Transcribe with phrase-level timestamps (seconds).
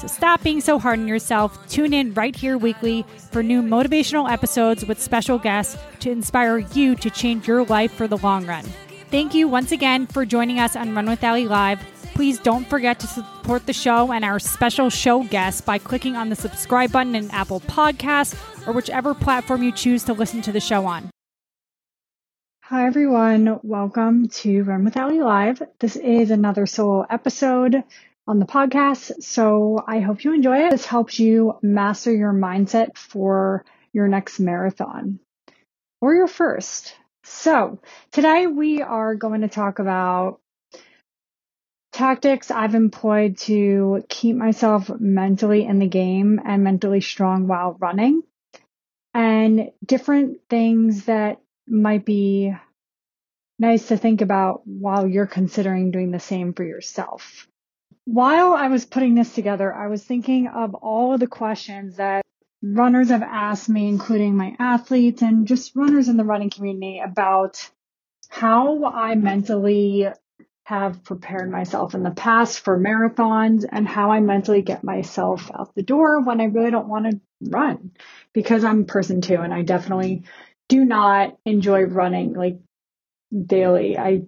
[0.00, 1.68] So stop being so hard on yourself.
[1.68, 6.94] Tune in right here weekly for new motivational episodes with special guests to inspire you
[6.96, 8.64] to change your life for the long run.
[9.10, 11.80] Thank you once again for joining us on Run with Ellie Live.
[12.14, 16.30] Please don't forget to support the show and our special show guests by clicking on
[16.30, 18.34] the subscribe button in Apple Podcasts
[18.66, 21.10] or whichever platform you choose to listen to the show on.
[22.62, 23.60] Hi, everyone.
[23.62, 25.60] Welcome to Run with Ellie Live.
[25.78, 27.82] This is another solo episode
[28.30, 29.24] on the podcast.
[29.24, 30.70] So I hope you enjoy it.
[30.70, 35.18] This helps you master your mindset for your next marathon
[36.00, 36.94] or your first.
[37.24, 37.80] So
[38.12, 40.38] today we are going to talk about
[41.92, 48.22] tactics I've employed to keep myself mentally in the game and mentally strong while running
[49.12, 52.54] and different things that might be
[53.58, 57.48] nice to think about while you're considering doing the same for yourself.
[58.04, 62.24] While I was putting this together, I was thinking of all of the questions that
[62.62, 67.70] runners have asked me, including my athletes and just runners in the running community about
[68.28, 70.08] how I mentally
[70.64, 75.74] have prepared myself in the past for marathons and how I mentally get myself out
[75.74, 77.90] the door when I really don't want to run
[78.32, 80.22] because I'm a person too and I definitely
[80.68, 82.60] do not enjoy running like
[83.36, 83.98] daily.
[83.98, 84.22] I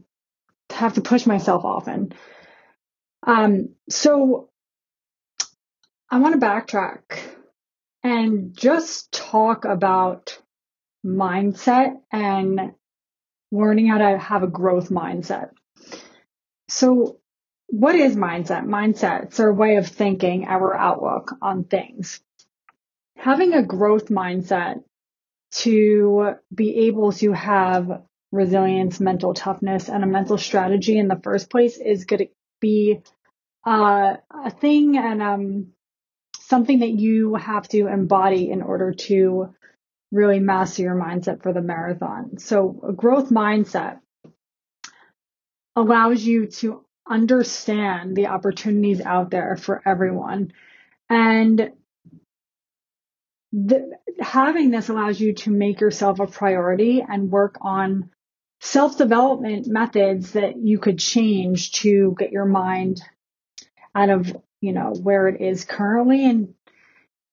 [0.71, 2.13] have to push myself often.
[3.25, 4.51] Um, so
[6.11, 7.19] I want to backtrack
[8.03, 10.39] and just talk about
[11.05, 12.73] mindset and
[13.51, 15.51] learning how to have a growth mindset.
[16.69, 17.19] So
[17.69, 18.67] what is mindset?
[18.67, 22.21] Mindset, it's our way of thinking, our outlook on things.
[23.17, 24.83] Having a growth mindset
[25.53, 28.03] to be able to have
[28.33, 32.29] resilience, mental toughness, and a mental strategy in the first place is to
[32.63, 33.01] be
[33.67, 35.67] uh, a thing and um,
[36.41, 39.55] something that you have to embody in order to
[40.11, 42.39] really master your mindset for the marathon.
[42.39, 43.99] So, a growth mindset
[45.77, 50.53] allows you to understand the opportunities out there for everyone.
[51.09, 51.73] And
[53.53, 53.91] the,
[54.21, 58.11] having this allows you to make yourself a priority and work on
[58.63, 63.03] self development methods that you could change to get your mind
[63.95, 66.25] out of, you know, where it is currently.
[66.25, 66.55] And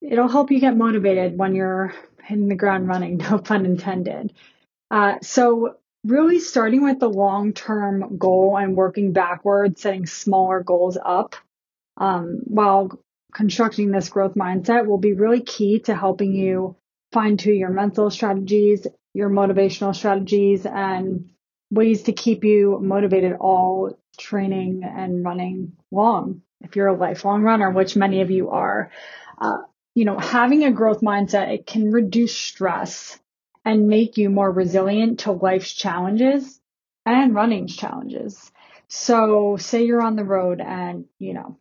[0.02, 4.34] it'll help you get motivated when you're hitting the ground running, no pun intended.
[4.90, 10.98] Uh, so really starting with the long term goal and working backwards, setting smaller goals
[11.04, 11.36] up
[11.98, 13.00] um, while
[13.36, 16.76] constructing this growth mindset will be really key to helping you
[17.12, 18.88] fine tune your mental strategies,
[19.20, 21.30] your motivational strategies, and
[21.70, 27.72] ways to keep you motivated all training and running long if you're a lifelong runner,
[27.72, 28.92] which many of you are,
[29.40, 29.60] uh,
[29.96, 33.20] you know, having a growth mindset, it can reduce stress
[33.66, 36.60] and make you more resilient to life's challenges
[37.06, 38.52] and running's challenges.
[38.88, 41.58] So say you're on the road and, you know,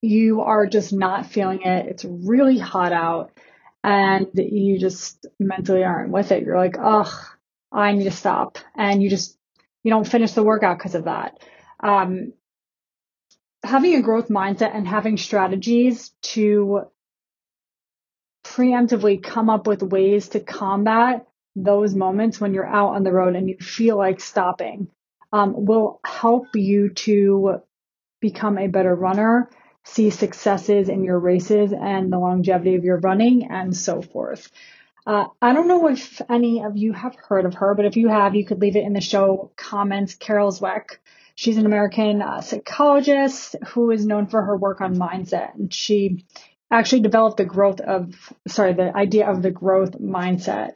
[0.00, 1.86] you are just not feeling it.
[1.86, 3.32] It's really hot out
[3.82, 6.42] and you just mentally aren't with it.
[6.42, 7.10] You're like, oh,
[7.72, 8.58] I need to stop.
[8.76, 9.38] And you just,
[9.82, 11.38] you don't finish the workout because of that.
[11.82, 12.34] Um,
[13.62, 16.82] having a growth mindset and having strategies to
[18.44, 21.26] preemptively come up with ways to combat
[21.56, 24.88] those moments when you're out on the road and you feel like stopping
[25.32, 27.60] um, will help you to
[28.20, 29.50] become a better runner,
[29.84, 34.50] see successes in your races and the longevity of your running, and so forth.
[35.06, 38.08] Uh, I don't know if any of you have heard of her, but if you
[38.08, 40.14] have, you could leave it in the show comments.
[40.14, 40.98] Carol Dweck
[41.40, 45.54] She's an American uh, psychologist who is known for her work on mindset.
[45.54, 46.26] And she
[46.70, 48.14] actually developed the growth of,
[48.46, 50.72] sorry, the idea of the growth mindset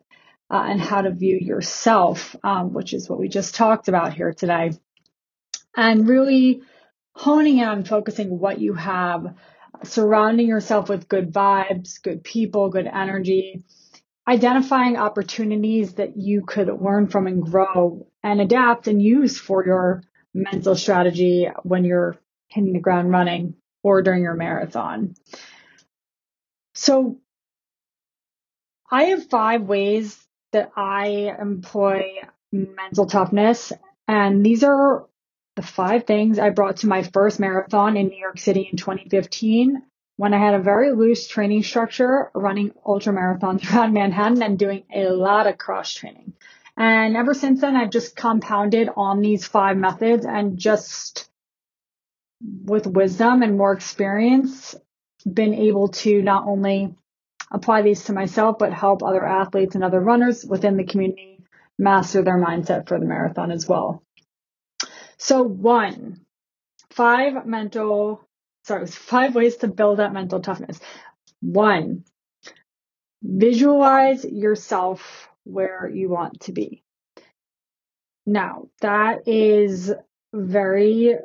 [0.51, 4.33] uh, and how to view yourself, um, which is what we just talked about here
[4.33, 4.73] today.
[5.77, 6.63] And really
[7.15, 9.35] honing in on focusing what you have,
[9.83, 13.63] surrounding yourself with good vibes, good people, good energy,
[14.27, 20.03] identifying opportunities that you could learn from and grow and adapt and use for your
[20.33, 22.19] mental strategy when you're
[22.49, 25.15] hitting the ground running or during your marathon.
[26.75, 27.19] So
[28.91, 30.19] I have five ways
[30.53, 32.13] that I employ
[32.51, 33.73] mental toughness.
[34.09, 35.07] And these are
[35.57, 39.83] the five things I brought to my first marathon in New York City in 2015
[40.17, 44.85] when I had a very loose training structure running ultra marathons around Manhattan and doing
[44.95, 46.35] a lot of cross training.
[46.77, 51.29] And ever since then, I've just compounded on these five methods and just
[52.41, 54.75] with wisdom and more experience,
[55.31, 56.95] been able to not only
[57.51, 61.39] apply these to myself, but help other athletes and other runners within the community
[61.79, 64.03] master their mindset for the marathon as well.
[65.19, 66.21] So one,
[66.91, 68.27] five mental,
[68.65, 70.81] sorry, five ways to build up mental toughness.
[71.41, 72.05] One,
[73.23, 76.83] visualize yourself where you want to be.
[78.27, 79.93] Now, that is
[80.33, 81.17] very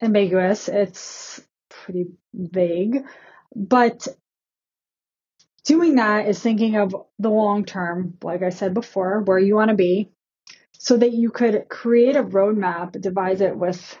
[0.00, 0.68] ambiguous.
[0.68, 3.04] It's pretty vague,
[3.54, 4.08] but
[5.64, 9.68] doing that is thinking of the long term, like I said before, where you want
[9.70, 10.10] to be,
[10.82, 13.96] so that you could create a roadmap, devise it with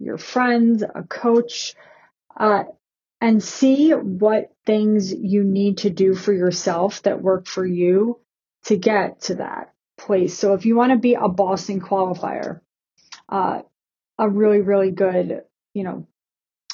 [0.00, 1.76] your friends, a coach,
[2.36, 2.64] uh,
[3.20, 8.18] and see what things you need to do for yourself that work for you
[8.64, 10.36] to get to that place.
[10.36, 12.60] So if you want to be a Boston qualifier,
[13.28, 13.60] uh,
[14.18, 16.08] a really, really good, you know,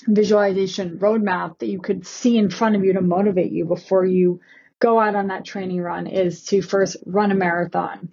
[0.07, 4.41] visualization roadmap that you could see in front of you to motivate you before you
[4.79, 8.09] go out on that training run is to first run a marathon,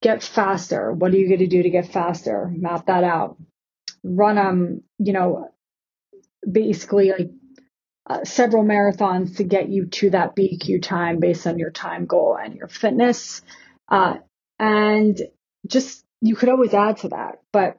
[0.00, 0.92] get faster.
[0.92, 2.50] What are you going to do to get faster?
[2.54, 3.36] Map that out.
[4.02, 5.50] Run um, you know,
[6.50, 7.30] basically like
[8.06, 12.38] uh, several marathons to get you to that BQ time based on your time goal
[12.42, 13.42] and your fitness.
[13.88, 14.16] Uh,
[14.58, 15.20] and
[15.66, 17.78] just you could always add to that, but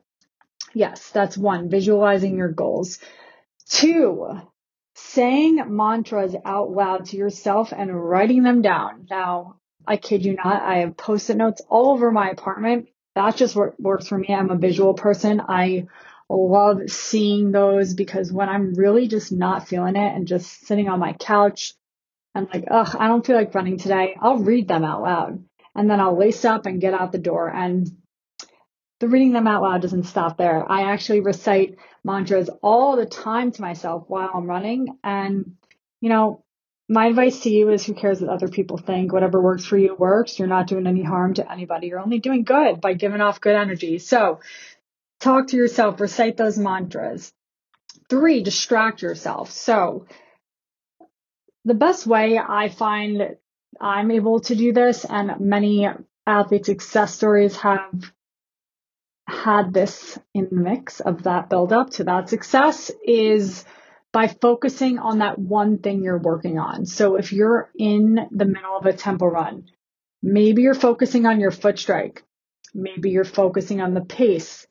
[0.73, 1.69] yes, that's one.
[1.69, 3.00] Visualizing your goals.
[3.67, 4.39] Two,
[4.95, 9.07] saying mantras out loud to yourself and writing them down.
[9.09, 9.58] Now,
[9.89, 12.89] I kid you not, I have post-it notes all over my apartment.
[13.15, 14.27] That just works for me.
[14.30, 15.41] I'm a visual person.
[15.41, 15.88] I
[16.30, 21.00] love seeing those because when I'm really just not feeling it and just sitting on
[21.00, 21.74] my couch
[22.36, 25.44] and like, ugh, I don't feel like running today, I'll read them out loud
[25.75, 27.50] and then I'll lace up and get out the door.
[27.50, 27.89] And
[29.00, 30.71] the reading them out loud doesn't stop there.
[30.71, 35.00] I actually recite mantras all the time to myself while I'm running.
[35.03, 35.56] And,
[36.00, 36.44] you know,
[36.89, 39.13] my advice to you is who cares what other people think?
[39.13, 40.39] Whatever works for you works.
[40.39, 41.88] You're not doing any harm to anybody.
[41.88, 44.00] You're only doing good by giving off good energy.
[44.00, 44.39] So
[45.19, 47.31] talk to yourself, recite those mantras.
[48.09, 49.51] Three, distract yourself.
[49.51, 50.07] So
[51.63, 53.36] the best way I find
[53.80, 55.88] I'm able to do this and many
[56.25, 58.12] athlete success stories have
[59.27, 63.63] had this in the mix of that build up to that success is
[64.11, 66.85] by focusing on that one thing you're working on.
[66.85, 69.65] So if you're in the middle of a tempo run,
[70.21, 72.24] maybe you're focusing on your foot strike.
[72.74, 74.65] Maybe you're focusing on the pace.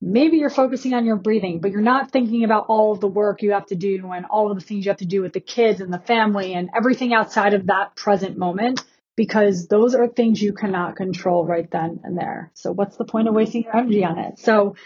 [0.00, 3.40] Maybe you're focusing on your breathing, but you're not thinking about all of the work
[3.40, 5.40] you have to do and all of the things you have to do with the
[5.40, 8.82] kids and the family and everything outside of that present moment
[9.16, 12.50] because those are things you cannot control right then and there.
[12.54, 14.38] So what's the point of wasting your energy on it?
[14.38, 14.76] So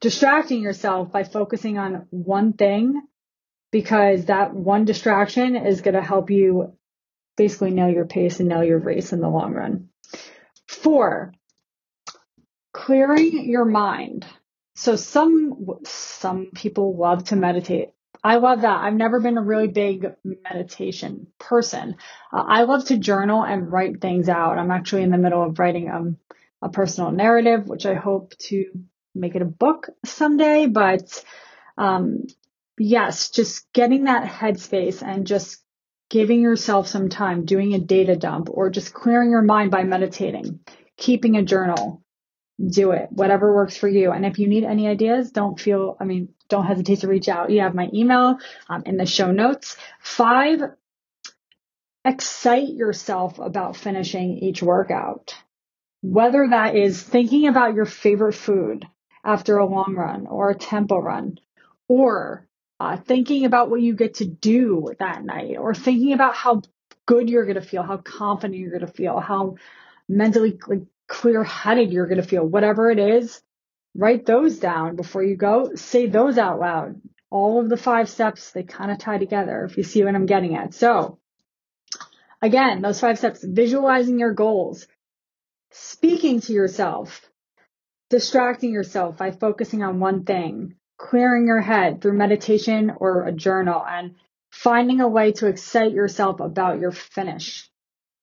[0.00, 3.02] distracting yourself by focusing on one thing
[3.70, 6.72] because that one distraction is going to help you
[7.36, 9.88] basically nail your pace and nail your race in the long run.
[10.66, 11.32] Four,
[12.72, 14.26] clearing your mind.
[14.74, 17.90] So some some people love to meditate.
[18.22, 18.80] I love that.
[18.80, 21.96] I've never been a really big meditation person.
[22.32, 24.58] Uh, I love to journal and write things out.
[24.58, 26.16] I'm actually in the middle of writing um,
[26.60, 28.64] a personal narrative, which I hope to
[29.14, 30.66] make it a book someday.
[30.66, 31.24] But
[31.76, 32.24] um,
[32.78, 35.62] yes, just getting that headspace and just
[36.10, 40.60] giving yourself some time, doing a data dump, or just clearing your mind by meditating,
[40.96, 42.02] keeping a journal,
[42.66, 44.10] do it, whatever works for you.
[44.10, 47.50] And if you need any ideas, don't feel, I mean, don't hesitate to reach out.
[47.50, 49.76] You have my email um, in the show notes.
[50.00, 50.62] Five,
[52.04, 55.34] excite yourself about finishing each workout.
[56.00, 58.86] Whether that is thinking about your favorite food
[59.24, 61.38] after a long run or a tempo run,
[61.86, 62.47] or
[62.80, 66.62] uh, thinking about what you get to do that night, or thinking about how
[67.06, 69.56] good you're going to feel, how confident you're going to feel, how
[70.08, 72.44] mentally like, clear headed you're going to feel.
[72.44, 73.40] Whatever it is,
[73.94, 75.74] write those down before you go.
[75.74, 77.00] Say those out loud.
[77.30, 80.26] All of the five steps, they kind of tie together if you see what I'm
[80.26, 80.74] getting at.
[80.74, 81.18] So
[82.40, 84.86] again, those five steps, visualizing your goals,
[85.72, 87.28] speaking to yourself,
[88.10, 93.82] distracting yourself by focusing on one thing, clearing your head through meditation or a journal,
[93.86, 94.16] and
[94.50, 97.70] finding a way to excite yourself about your finish,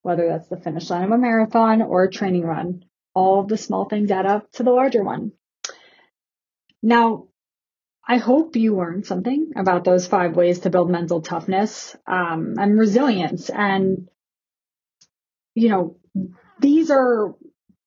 [0.02, 2.84] whether that's the finish line of a marathon or a training run.
[3.14, 5.32] All of the small things add up to the larger one.
[6.84, 7.30] Now,
[8.08, 12.78] I hope you learned something about those five ways to build mental toughness um, and
[12.78, 13.50] resilience.
[13.50, 14.10] And,
[15.56, 15.98] you know,
[16.60, 17.34] these are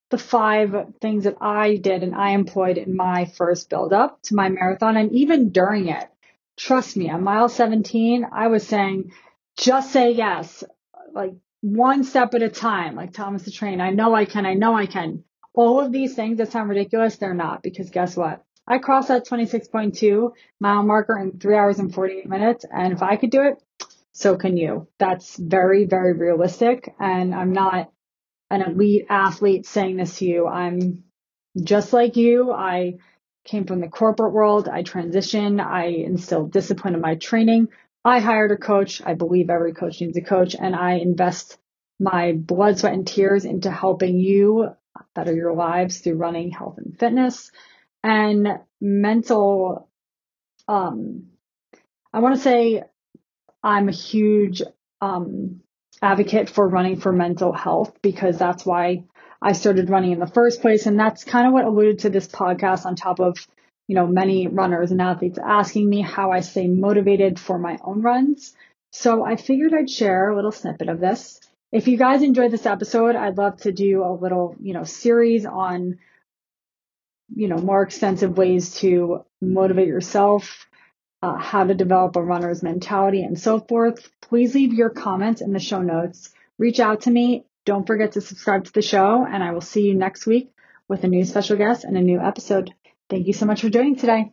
[0.09, 4.35] the five things that I did and I employed in my first build up to
[4.35, 6.07] my marathon and even during it.
[6.57, 9.11] Trust me, on mile 17, I was saying,
[9.57, 10.63] just say yes,
[11.13, 13.81] like one step at a time, like Thomas the Train.
[13.81, 15.23] I know I can, I know I can.
[15.53, 18.43] All of these things that sound ridiculous, they're not because guess what?
[18.67, 22.65] I crossed that 26.2 mile marker in three hours and 48 minutes.
[22.71, 23.55] And if I could do it,
[24.11, 24.87] so can you.
[24.99, 26.93] That's very, very realistic.
[26.99, 27.91] And I'm not
[28.49, 30.47] an elite athlete saying this to you.
[30.47, 31.03] I'm
[31.61, 32.51] just like you.
[32.51, 32.95] I
[33.45, 34.67] came from the corporate world.
[34.67, 35.63] I transitioned.
[35.63, 37.69] I instilled discipline in my training.
[38.03, 39.01] I hired a coach.
[39.05, 41.57] I believe every coach needs a coach and I invest
[41.99, 44.69] my blood, sweat and tears into helping you
[45.13, 47.51] better your lives through running, health and fitness
[48.03, 49.89] and mental.
[50.67, 51.27] Um,
[52.13, 52.83] I want to say
[53.63, 54.61] I'm a huge,
[55.01, 55.61] um,
[56.01, 59.03] advocate for running for mental health because that's why
[59.41, 60.85] I started running in the first place.
[60.85, 63.37] And that's kind of what alluded to this podcast on top of,
[63.87, 68.01] you know, many runners and athletes asking me how I stay motivated for my own
[68.01, 68.55] runs.
[68.91, 71.39] So I figured I'd share a little snippet of this.
[71.71, 75.45] If you guys enjoyed this episode, I'd love to do a little, you know, series
[75.45, 75.99] on,
[77.35, 80.67] you know, more extensive ways to motivate yourself,
[81.21, 84.09] uh, how to develop a runner's mentality, and so forth.
[84.21, 86.29] Please leave your comments in the show notes.
[86.57, 87.45] Reach out to me.
[87.65, 90.51] Don't forget to subscribe to the show, and I will see you next week
[90.87, 92.73] with a new special guest and a new episode.
[93.09, 94.31] Thank you so much for joining today.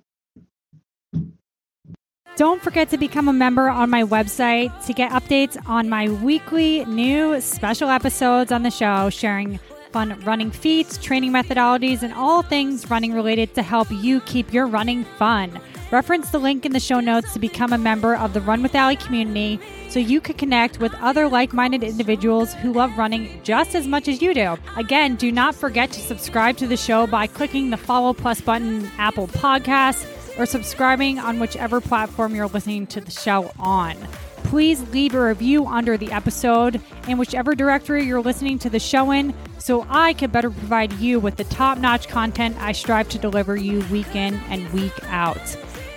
[2.37, 6.85] Don't forget to become a member on my website to get updates on my weekly
[6.85, 9.59] new special episodes on the show, sharing
[9.91, 14.67] fun running feats, training methodologies, and all things running related to help you keep your
[14.67, 15.59] running fun.
[15.93, 18.75] Reference the link in the show notes to become a member of the Run with
[18.75, 23.77] Ali community so you can connect with other like minded individuals who love running just
[23.77, 24.57] as much as you do.
[24.77, 28.91] Again, do not forget to subscribe to the show by clicking the follow plus button
[28.99, 30.05] Apple Podcasts
[30.37, 33.97] or subscribing on whichever platform you're listening to the show on.
[34.45, 39.13] Please leave a review under the episode in whichever directory you're listening to the show
[39.13, 43.19] in so I can better provide you with the top notch content I strive to
[43.19, 45.57] deliver you week in and week out.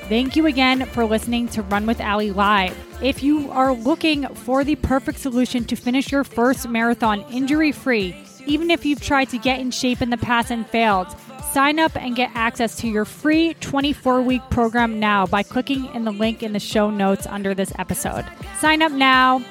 [0.10, 2.76] Thank you again for listening to Run with Ali Live.
[3.00, 8.16] If you are looking for the perfect solution to finish your first marathon injury free,
[8.48, 11.16] even if you've tried to get in shape in the past and failed,
[11.54, 16.06] sign up and get access to your free 24 week program now by clicking in
[16.06, 18.26] the link in the show notes under this episode.
[18.58, 19.44] Sign up now.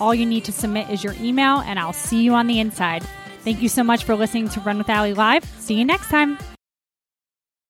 [0.00, 3.04] All you need to submit is your email, and I'll see you on the inside.
[3.44, 5.44] Thank you so much for listening to Run with Ali Live.
[5.60, 6.36] See you next time.